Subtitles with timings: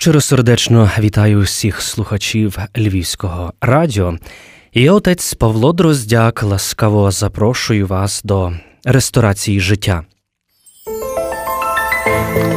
[0.00, 4.18] Щиро сердечно вітаю всіх слухачів Львівського радіо.
[4.72, 8.52] І отець Павло Дроздяк ласкаво запрошую вас до
[8.84, 10.04] ресторації життя.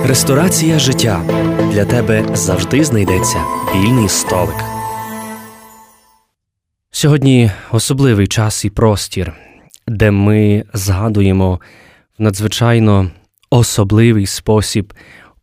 [0.05, 1.21] Ресторація життя
[1.73, 3.43] для тебе завжди знайдеться
[3.75, 4.55] вільний столик.
[6.91, 9.33] Сьогодні особливий час і простір,
[9.87, 11.61] де ми згадуємо
[12.19, 13.11] в надзвичайно
[13.49, 14.93] особливий спосіб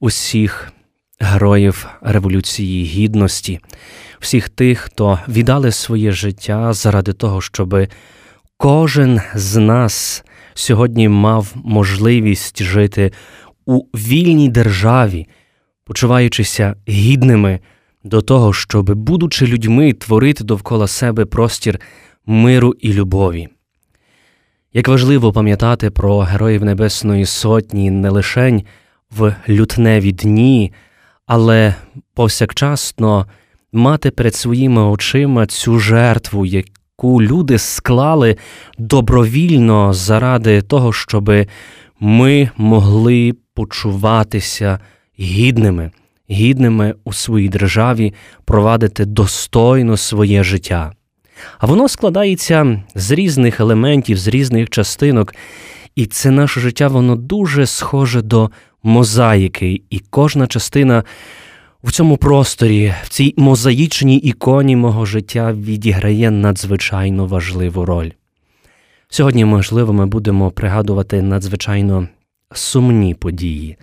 [0.00, 0.72] усіх
[1.20, 3.60] героїв Революції Гідності,
[4.20, 7.86] всіх тих, хто віддали своє життя заради того, щоб
[8.56, 13.12] кожен з нас сьогодні мав можливість жити
[13.66, 15.26] у вільній державі,
[15.84, 17.60] почуваючися гідними
[18.04, 21.80] до того, щоб, будучи людьми, творити довкола себе простір
[22.26, 23.48] миру і любові.
[24.72, 28.62] Як важливо пам'ятати про Героїв Небесної Сотні не лишень
[29.10, 30.72] в лютневі дні,
[31.28, 31.74] але
[32.14, 33.26] повсякчасно
[33.72, 38.36] мати перед своїми очима цю жертву, яку люди склали
[38.78, 41.32] добровільно заради того, щоб
[42.00, 44.78] ми могли почуватися
[45.20, 45.90] гідними,
[46.30, 50.92] гідними у своїй державі, провадити достойно своє життя.
[51.58, 55.34] А воно складається з різних елементів, з різних частинок,
[55.94, 58.50] і це наше життя, воно дуже схоже до
[58.82, 61.04] мозаїки, і кожна частина
[61.84, 68.10] в цьому просторі, в цій мозаїчній іконі мого життя відіграє надзвичайно важливу роль.
[69.08, 72.08] Сьогодні, можливо, ми будемо пригадувати надзвичайно
[72.52, 73.76] сумні події,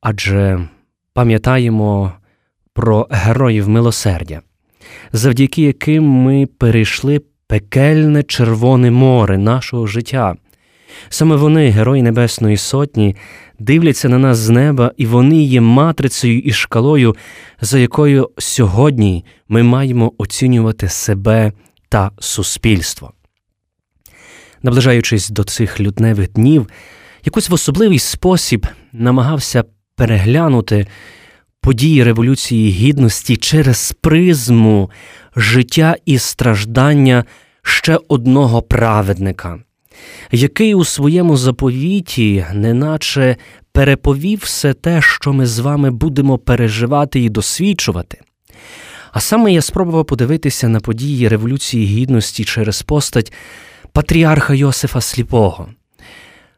[0.00, 0.68] адже
[1.14, 2.12] пам'ятаємо
[2.72, 4.40] про героїв милосердя,
[5.12, 10.36] завдяки яким ми перейшли пекельне Червоне море нашого життя.
[11.08, 13.16] Саме вони, Герої Небесної Сотні,
[13.58, 17.16] дивляться на нас з неба, і вони є матрицею і шкалою,
[17.60, 21.52] за якою сьогодні ми маємо оцінювати себе
[21.88, 23.12] та суспільство.
[24.62, 26.68] Наближаючись до цих лютневих днів,
[27.24, 29.64] якось в особливий спосіб намагався
[29.96, 30.86] переглянути
[31.60, 34.90] події Революції Гідності через призму
[35.36, 37.24] життя і страждання
[37.62, 39.60] ще одного праведника
[40.32, 43.36] який у своєму заповіті, неначе
[43.72, 48.20] переповів все те, що ми з вами будемо переживати і досвідчувати.
[49.12, 53.32] А саме я спробував подивитися на події Революції Гідності через постать
[53.92, 55.68] патріарха Йосифа Сліпого,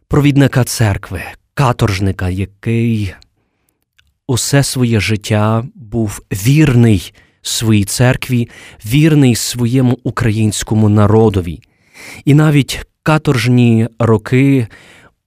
[0.08, 1.22] провідника церкви,
[1.54, 3.14] каторжника, який
[4.26, 8.48] усе своє життя був вірний своїй церкві,
[8.86, 11.60] вірний своєму українському народові.
[12.24, 14.66] І навіть каторжні роки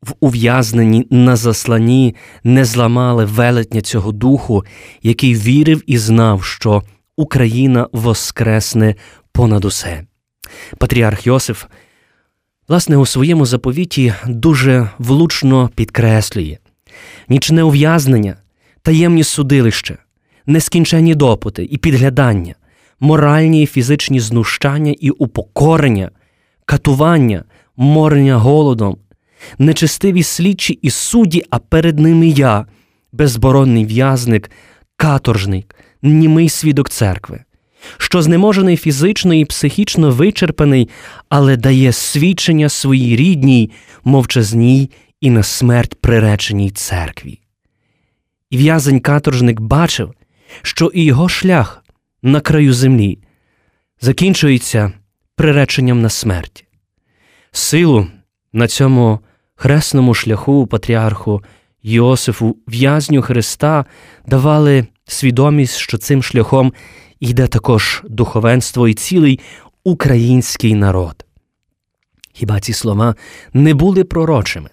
[0.01, 4.65] в ув'язненні на засланні не зламали велетня цього духу,
[5.03, 6.83] який вірив і знав, що
[7.17, 8.95] Україна воскресне
[9.31, 10.03] понад усе.
[10.77, 11.65] Патріарх Йосиф,
[12.67, 16.57] власне, у своєму заповіті дуже влучно підкреслює
[17.29, 18.35] нічне ув'язнення,
[18.81, 19.97] таємні судилища,
[20.45, 22.55] нескінченні допити і підглядання,
[22.99, 26.11] моральні і фізичні знущання і упокорення,
[26.65, 27.43] катування,
[27.77, 28.97] морення голодом,
[29.57, 32.65] нечестиві слідчі і судді, а перед ними я,
[33.11, 34.51] безборонний в'язник,
[34.95, 37.43] каторжник, німий свідок церкви,
[37.97, 40.89] що знеможений фізично і психічно вичерпаний,
[41.29, 43.71] але дає свідчення своїй рідній,
[44.03, 47.39] мовчазній і на смерть приреченій церкві.
[48.49, 50.13] І в'язень каторжник бачив,
[50.61, 51.83] що і його шлях
[52.21, 53.19] на краю землі
[54.01, 54.93] закінчується
[55.35, 56.66] приреченням на смерть.
[57.51, 58.07] Силу
[58.53, 59.19] на цьому
[59.55, 61.43] хресному шляху патріарху
[61.83, 63.85] Йосифу, в'язню Христа,
[64.27, 66.73] давали свідомість, що цим шляхом
[67.19, 69.39] йде також духовенство і цілий
[69.83, 71.25] український народ.
[72.33, 73.15] Хіба ці слова
[73.53, 74.69] не були пророчими?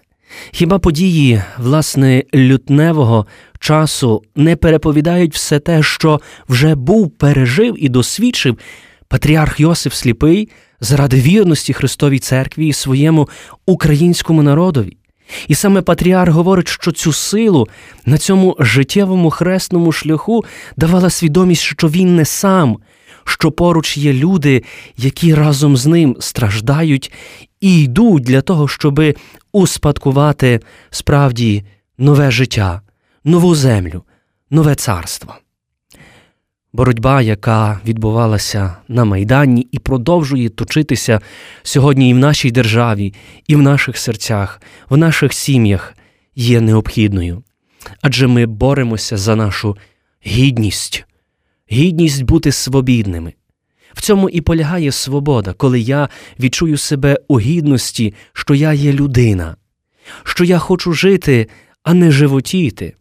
[0.51, 3.25] Хіба події, власне, лютневого
[3.59, 8.57] часу не переповідають все те, що вже був, пережив і досвідчив
[9.07, 10.49] патріарх Йосиф Сліпий
[10.79, 13.29] заради вірності Христовій церкві і своєму
[13.65, 14.97] українському народові.
[15.47, 17.67] І саме Патріарх говорить, що цю силу
[18.05, 20.45] на цьому життєвому хресному шляху
[20.77, 22.77] давала свідомість, що він не сам,
[23.23, 24.63] що поруч є люди,
[24.97, 27.11] які разом з ним страждають
[27.61, 29.01] і йдуть для того, щоб
[29.51, 31.63] успадкувати справді
[31.97, 32.81] нове життя,
[33.23, 34.03] нову землю,
[34.49, 35.35] нове царство
[36.75, 41.21] боротьба, яка відбувалася на Майдані і продовжує точитися
[41.63, 43.13] сьогодні і в нашій державі,
[43.47, 45.93] і в наших серцях, в наших сім'ях,
[46.35, 47.43] є необхідною.
[48.01, 49.77] Адже ми боремося за нашу
[50.25, 51.05] гідність,
[51.71, 53.33] гідність бути свобідними.
[53.93, 59.55] В цьому і полягає свобода, коли я відчую себе у гідності, що я є людина,
[60.23, 61.47] що я хочу жити,
[61.83, 62.95] а не животіти.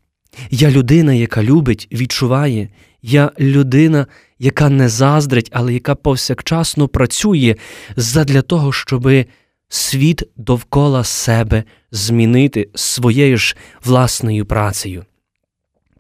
[0.51, 2.69] Я людина, яка любить, відчуває,
[3.07, 4.07] я людина,
[4.39, 7.57] яка не заздрить, але яка повсякчасно працює
[7.97, 9.27] задля того, щоби
[9.69, 15.05] світ довкола себе змінити своєю ж власною працею.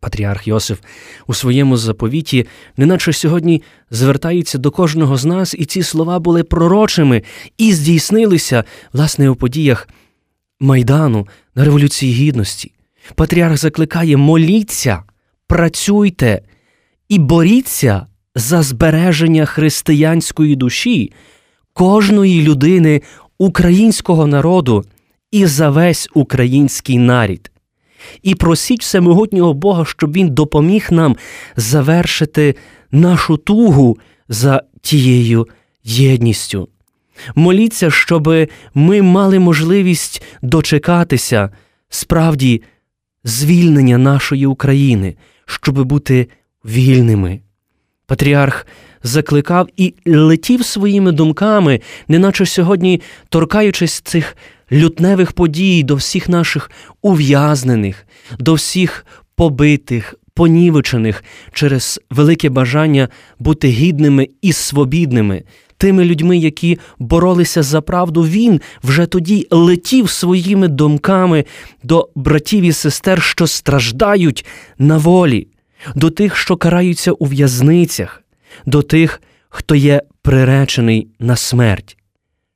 [0.01, 0.79] Патріарх Йосиф
[1.27, 2.47] у своєму заповіті,
[2.77, 7.23] неначе сьогодні звертається до кожного з нас, і ці слова були пророчими
[7.59, 9.89] і здійснилися, власне, у подіях
[10.61, 12.73] Майдану на Революції Гідності.
[13.15, 15.03] Патріарх закликає моліться,
[15.47, 16.43] працюйте
[17.15, 21.13] і боріться за збереження християнської душі
[21.73, 23.03] кожної людини
[23.39, 24.85] українського народу
[25.31, 27.51] і за весь український нарід.
[28.23, 31.17] І просіть всемогутнього Бога, щоб Він допоміг нам
[31.57, 32.55] завершити
[32.93, 35.49] нашу тугу за тією
[35.85, 36.69] єдністю.
[37.35, 41.51] Моліться, щоб ми мали можливість дочекатися
[41.89, 42.63] справді
[43.25, 46.29] звільнення нашої України, щоб бути
[46.65, 47.41] вільними.
[48.07, 48.67] Патріарх
[49.03, 54.37] закликав і летів своїми думками, неначе сьогодні торкаючись цих
[54.73, 56.71] лютневих подій до всіх наших
[57.03, 58.07] ув'язнених,
[58.39, 59.07] до всіх
[59.37, 63.09] побитих, понівечених через велике бажання
[63.39, 65.43] бути гідними і свобідними.
[65.77, 71.45] Тими людьми, які боролися за правду, він вже тоді летів своїми думками
[71.83, 74.47] до братів і сестер, що страждають
[74.79, 75.49] на волі,
[75.95, 78.23] до тих, що караються у в'язницях,
[78.67, 81.97] до тих, хто є приречений на смерть.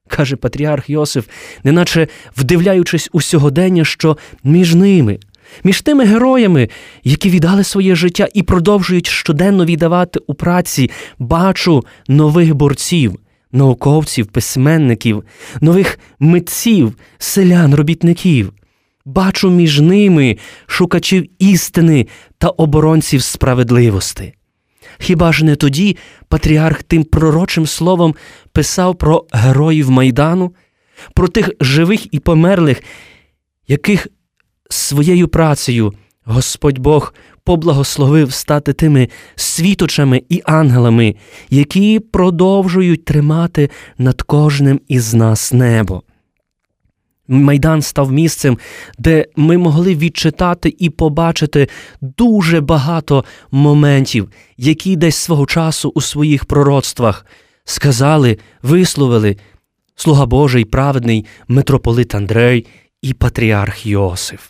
[0.08, 1.26] Каже патріарх Йосиф,
[1.64, 5.18] неначе вдивляючись у сьогодення, що між ними,
[5.64, 6.68] між тими героями,
[7.04, 13.18] які віддали своє життя і продовжують щоденно віддавати у праці, бачу нових борців,
[13.52, 15.24] науковців, письменників,
[15.60, 18.52] нових митців, селян, робітників.
[19.08, 22.06] Бачу між ними шукачів істини
[22.38, 24.34] та оборонців справедливості.
[24.98, 25.96] Хіба ж не тоді
[26.28, 28.14] патріарх тим пророчим словом
[28.52, 30.54] писав про героїв Майдану,
[31.14, 32.82] про тих живих і померлих,
[33.68, 34.06] яких
[34.70, 35.94] своєю працею
[36.24, 37.14] Господь Бог
[37.44, 41.16] поблагословив стати тими світочами і ангелами,
[41.50, 46.02] які продовжують тримати над кожним із нас небо.
[47.28, 48.58] Майдан став місцем,
[48.98, 51.68] де ми могли відчитати і побачити
[52.00, 57.26] дуже багато моментів, які десь свого часу у своїх пророцтвах
[57.64, 59.36] сказали, висловили
[59.96, 62.66] слуга Божий, праведний митрополит Андрей
[63.02, 64.40] і патріарх Йосиф.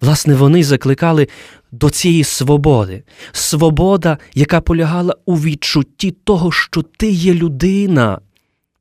[0.00, 1.28] Власне, вони закликали
[1.72, 8.20] до цієї свободи, свобода, яка полягала у відчутті того, що ти є людина.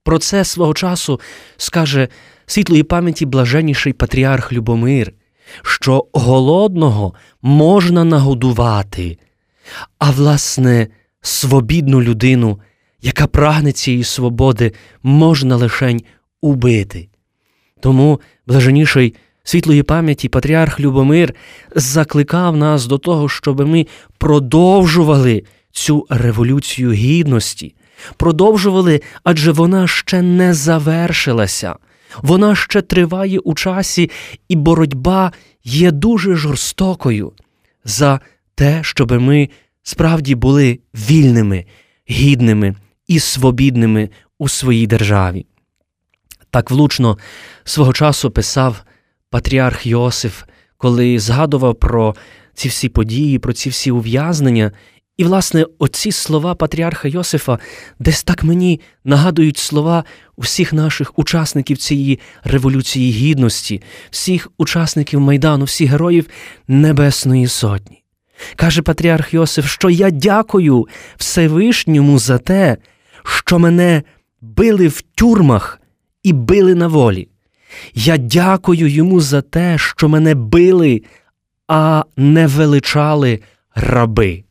[0.04, 1.20] Про це свого часу
[1.58, 2.08] скаже
[2.50, 5.14] світлої пам'яті блаженніший патріарх Любомир,
[5.62, 9.18] що голодного можна нагодувати,
[10.00, 10.88] а власне,
[11.22, 12.60] свобідну людину,
[13.02, 14.74] яка прагне цієї свободи,
[15.04, 16.02] можна лишень
[16.42, 17.10] убити.
[17.80, 21.34] Тому блаженіший світлої пам'яті патріарх Любомир
[21.76, 23.88] закликав нас до того, щоб ми
[24.18, 27.76] продовжували цю революцію гідності,
[28.18, 31.76] продовжували, адже вона ще не завершилася.
[32.18, 34.10] Вона ще триває у часі,
[34.50, 35.32] і боротьба
[35.64, 37.34] є дуже жорстокою
[37.84, 38.20] за
[38.56, 39.50] те, щоб ми
[39.84, 41.66] справді були вільними,
[42.10, 42.76] гідними
[43.08, 45.46] і свобідними у своїй державі.
[46.52, 47.18] Так влучно
[47.64, 48.84] свого часу писав
[49.30, 50.44] патріарх Йосиф,
[50.78, 52.16] коли згадував про
[52.54, 54.72] ці всі події, про ці всі ув'язнення
[55.20, 57.60] і, власне, оці слова патріарха Йосифа
[58.00, 60.04] десь так мені нагадують слова
[60.36, 66.28] усіх наших учасників цієї революції гідності, всіх учасників Майдану, всіх героїв
[66.68, 68.04] Небесної Сотні.
[68.56, 72.78] Каже патріарх Йосиф, що я дякую Всевишньому за те,
[73.24, 74.04] що мене
[74.42, 75.82] били в тюрмах
[76.24, 77.28] і били на волі.
[77.94, 81.02] Я дякую йому за те, що мене били,
[81.68, 83.40] а не величали
[83.76, 84.44] раби.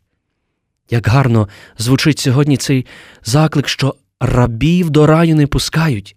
[0.90, 2.86] Як гарно звучить сьогодні цей
[3.24, 6.16] заклик, що рабів до раю не пускають.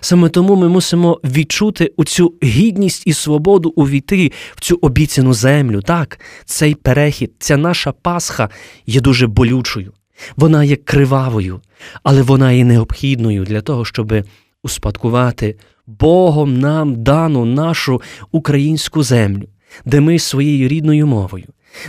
[0.00, 5.82] Саме тому ми мусимо відчути оцю гідність і свободу увійти в цю обіцяну землю.
[5.82, 8.48] Так, цей перехід, ця наша Пасха
[8.86, 9.92] є дуже болючою,
[10.36, 11.60] вона є кривавою,
[12.02, 14.14] але вона є необхідною для того, щоб
[14.62, 18.02] успадкувати Богом нам дану нашу
[18.32, 19.48] українську землю,
[19.84, 21.44] де ми своєю рідною мовою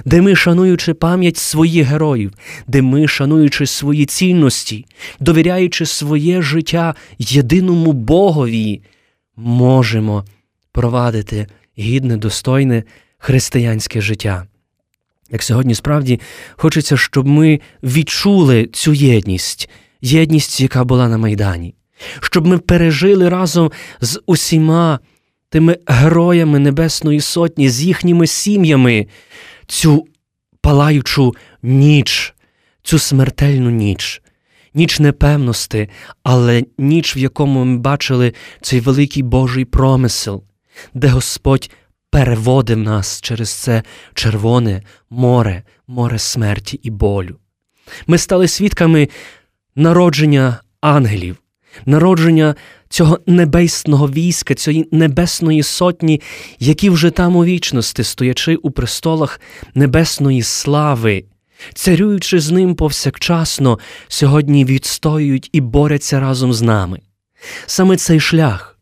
[0.05, 2.33] де ми, шануючи пам'ять своїх героїв,
[2.67, 4.85] де ми, шануючи свої цінності,
[5.19, 8.81] довіряючи своє життя єдиному Богові,
[9.35, 10.25] можемо
[10.71, 11.47] провадити
[11.77, 12.83] гідне, достойне
[13.17, 14.47] християнське життя.
[15.31, 16.19] Як сьогодні справді
[16.55, 19.69] хочеться, щоб ми відчули цю єдність,
[20.01, 21.75] єдність, яка була на Майдані,
[22.19, 23.71] щоб ми пережили разом
[24.01, 24.99] з усіма
[25.49, 29.07] тими героями Небесної Сотні, з їхніми сім'ями
[29.67, 30.07] цю
[30.61, 32.33] палаючу ніч,
[32.83, 34.21] цю смертельну ніч,
[34.73, 35.89] ніч непевності,
[36.23, 40.43] але ніч, в якому ми бачили цей великий Божий промисел,
[40.93, 41.71] де Господь
[42.09, 47.37] переводив нас через це червоне море, море смерті і болю.
[48.07, 49.09] Ми стали свідками
[49.75, 51.37] народження ангелів,
[51.85, 52.55] народження
[52.89, 56.21] цього небесного війська, цієї небесної сотні,
[56.59, 59.41] які вже там у вічності, стоячи у престолах
[59.75, 61.23] небесної слави,
[61.73, 66.99] царюючи з ним повсякчасно, сьогодні відстоюють і борються разом з нами.
[67.65, 68.77] Саме цей шлях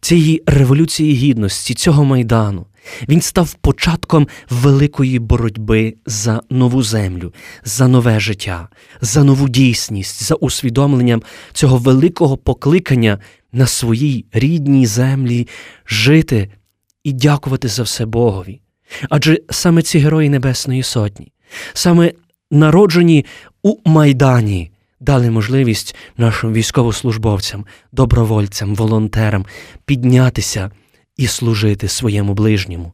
[0.00, 2.66] цієї революції гідності, цього майдану,
[3.08, 8.68] він став початком великої боротьби за нову землю, за нове життя,
[9.00, 11.22] за нову дійсність, за усвідомленням
[11.52, 13.18] цього великого покликання
[13.52, 15.48] на своїй рідній землі
[15.86, 16.50] жити
[17.04, 18.60] і дякувати за все Богові.
[19.10, 21.32] Адже саме ці герої Небесної Сотні,
[21.72, 22.12] саме
[22.50, 23.24] народжені
[23.62, 29.46] у Майдані, дали можливість нашим військовослужбовцям, добровольцям, волонтерам
[29.84, 30.70] піднятися
[31.16, 32.92] і служити своєму ближньому,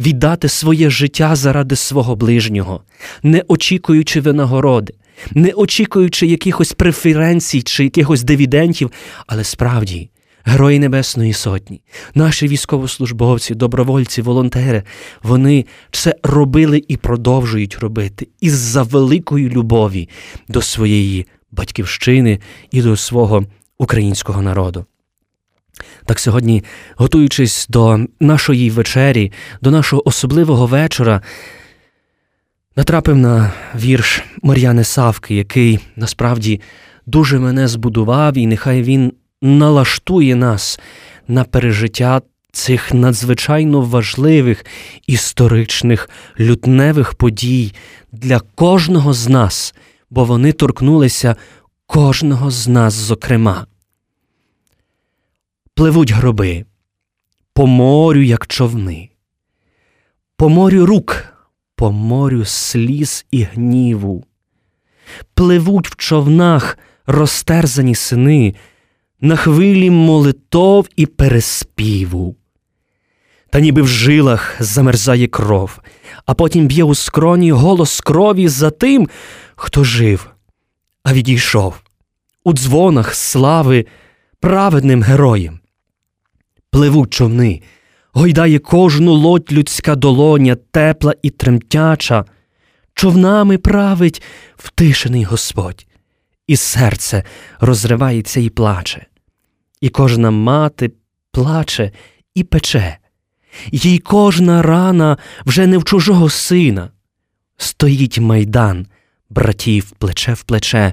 [0.00, 2.82] віддати своє життя заради свого ближнього,
[3.22, 4.94] не очікуючи винагороди,
[5.30, 8.90] не очікуючи якихось преференцій чи якихось дивідентів,
[9.26, 10.10] але справді.
[10.44, 11.82] Герої Небесної Сотні,
[12.14, 14.82] наші військовослужбовці, добровольці, волонтери,
[15.22, 20.08] вони це робили і продовжують робити із за великої любові
[20.48, 22.38] до своєї батьківщини
[22.70, 23.44] і до свого
[23.78, 24.86] українського народу.
[26.04, 26.64] Так сьогодні,
[26.96, 31.20] готуючись до нашої вечері, до нашого особливого вечора,
[32.76, 36.60] натрапив на вірш Мар'яни Савки, який насправді
[37.06, 40.80] дуже мене збудував, і нехай він налаштує нас
[41.28, 42.20] на пережиття
[42.52, 44.64] цих надзвичайно важливих
[45.06, 47.72] історичних лютневих подій
[48.12, 49.74] для кожного з нас,
[50.10, 51.36] бо вони торкнулися
[51.86, 53.66] кожного з нас, зокрема.
[55.80, 56.64] Пливуть гроби,
[57.54, 59.10] по морю, як човни,
[60.36, 61.24] по морю рук,
[61.76, 64.24] по морю сліз і гніву,
[65.34, 68.54] пливуть в човнах розтерзані сини,
[69.20, 72.36] на хвилі молитов і переспіву.
[73.50, 75.80] Та ніби в жилах замерзає кров,
[76.26, 79.08] а потім б'є у скроні голос крові за тим,
[79.56, 80.30] хто жив,
[81.02, 81.74] а відійшов
[82.44, 83.86] у дзвонах слави
[84.40, 85.59] праведним героєм.
[86.70, 87.62] Пливуть човни,
[88.12, 92.24] гойдає кожну лодь людська долоня, тепла і тремтяча,
[92.94, 94.22] човнами править
[94.56, 95.86] втишений Господь,
[96.46, 97.24] і серце
[97.60, 99.06] розривається і плаче,
[99.80, 100.92] і кожна мати
[101.32, 101.92] плаче
[102.34, 102.98] і пече,
[103.72, 106.90] їй кожна рана вже не в чужого сина.
[107.56, 108.86] Стоїть майдан
[109.30, 110.92] братів плече в плече,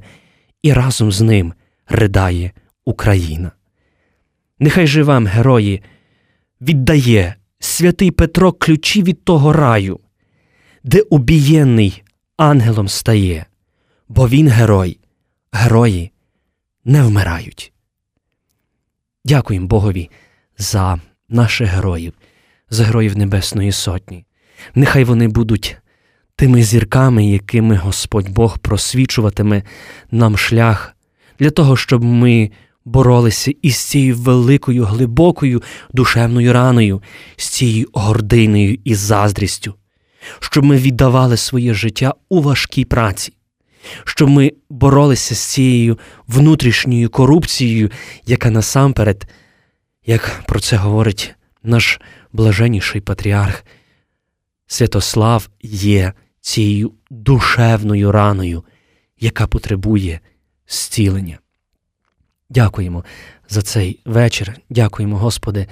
[0.62, 1.54] і разом з ним
[1.88, 2.52] ридає
[2.86, 3.52] Україна.
[4.60, 5.84] Нехай же вам, герої,
[6.62, 10.00] віддає святий Петро ключі від того раю,
[10.84, 12.04] де убієнний
[12.38, 13.46] ангелом стає,
[14.10, 15.00] бо він герой,
[15.52, 16.12] герої
[16.86, 17.74] не вмирають.
[19.26, 20.10] Дякуємо Богові
[20.58, 22.14] за наших героїв,
[22.70, 24.26] за героїв Небесної Сотні.
[24.76, 25.78] Нехай вони будуть
[26.36, 29.64] тими зірками, якими Господь Бог просвічуватиме
[30.12, 30.96] нам шлях
[31.40, 32.52] для того, щоб ми
[32.88, 35.64] боролися із цією великою, глибокою
[35.94, 37.02] душевною раною,
[37.36, 39.74] з цією гординою і заздрістю,
[40.40, 43.34] щоб ми віддавали своє життя у важкій праці,
[44.04, 47.92] щоб ми боролися з цією внутрішньою корупцією,
[48.26, 49.28] яка насамперед,
[50.06, 52.00] як про це говорить наш
[52.34, 53.64] блаженніший патріарх,
[54.68, 58.64] Святослав є цією душевною раною,
[59.20, 60.20] яка потребує
[60.68, 61.40] зцілення.
[62.50, 63.04] Дякуємо
[63.50, 64.54] за цей вечір.
[64.70, 65.68] Дякуємо, Господи,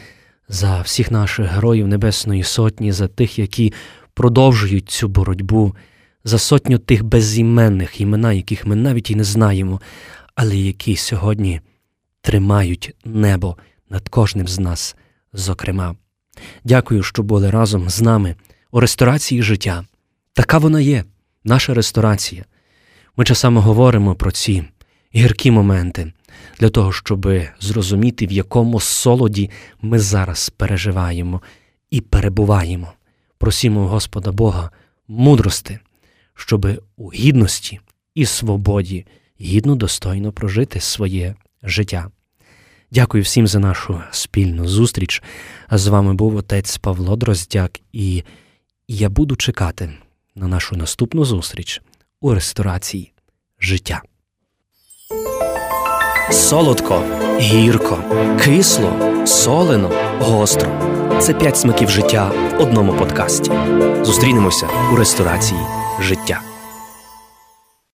[0.50, 3.74] за всіх наших героїв Небесної Сотні, за тих, які
[4.13, 5.75] продовжують цю боротьбу,
[6.24, 9.82] за сотню тих безіменних імена, яких ми навіть і не знаємо,
[10.36, 11.62] але які сьогодні
[12.22, 13.58] тримають небо
[13.89, 14.96] над кожним з нас,
[15.34, 15.96] зокрема.
[16.63, 18.36] Дякую, що були разом з нами
[18.72, 19.86] у ресторації життя.
[20.34, 21.03] Така вона є,
[21.44, 22.46] наша ресторація.
[23.17, 24.63] Ми часами говоримо про ці
[25.15, 26.13] гіркі моменти
[26.60, 27.27] для того, щоб
[27.60, 29.50] зрозуміти, в якому солоді
[29.82, 31.42] ми зараз переживаємо
[31.92, 32.94] і перебуваємо.
[33.38, 34.72] Просімо Господа Бога
[35.08, 35.80] мудрости,
[36.34, 37.80] щоб у гідності
[38.15, 39.06] і свободі
[39.42, 42.12] гідно достойно прожити своє життя.
[42.92, 45.24] Дякую всім за нашу спільну зустріч.
[45.72, 48.24] З вами був отець Павло Дроздяк, і
[48.88, 49.89] я буду чекати
[50.36, 51.82] на нашу наступну зустріч
[52.22, 53.12] у ресторації
[53.60, 54.01] життя.
[56.32, 57.01] Солодко,
[57.39, 57.98] гірко,
[58.44, 58.89] кисло,
[59.25, 60.70] солено, гостро.
[61.20, 63.51] Це п'ять смаків життя в одному подкасті.
[64.01, 65.60] Зустрінемося у ресторації
[66.00, 66.41] життя.